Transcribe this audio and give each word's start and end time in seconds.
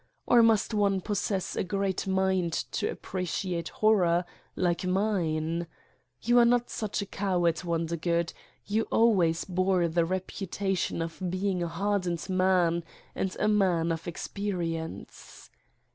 Or 0.25 0.41
must 0.41 0.73
one 0.73 0.99
possess 1.01 1.55
a 1.55 1.63
great 1.63 2.07
mind 2.07 2.53
to 2.71 2.89
appreciate 2.89 3.69
horror, 3.69 4.25
like 4.55 4.83
Mine! 4.83 5.67
You 6.23 6.39
are 6.39 6.43
not 6.45 6.71
such 6.71 7.03
a 7.03 7.05
coward, 7.05 7.61
Wondergood, 7.63 8.33
You 8.65 8.87
always 8.91 9.43
bore 9.45 9.87
the 9.87 10.03
reputation 10.05 11.03
of 11.03 11.21
being 11.29 11.61
a 11.61 11.67
hardened 11.67 12.27
man 12.29 12.83
and 13.13 13.37
a 13.39 13.47
man 13.47 13.91
of 13.91 14.07
experience 14.07 15.51